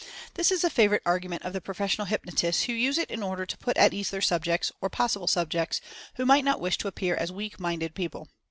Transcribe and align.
This 0.33 0.51
is 0.51 0.63
a 0.63 0.69
favorite 0.71 1.03
argument 1.05 1.43
of 1.43 1.53
68 1.53 1.53
Mental 1.53 1.61
Fascination 1.75 2.01
the 2.01 2.01
professional 2.01 2.07
hypnotists, 2.07 2.63
who 2.63 2.73
use 2.73 2.97
it 2.97 3.11
in 3.11 3.21
order 3.21 3.45
to 3.45 3.57
put 3.59 3.77
at 3.77 3.93
ease 3.93 4.09
their 4.09 4.19
subjects, 4.19 4.71
or 4.81 4.89
possible 4.89 5.27
subjects, 5.27 5.79
who 6.15 6.25
might 6.25 6.43
not 6.43 6.59
wish 6.59 6.79
to 6.79 6.87
appear 6.87 7.13
as" 7.13 7.31
weak 7.31 7.59
minded" 7.59 7.93
people. 7.93 8.27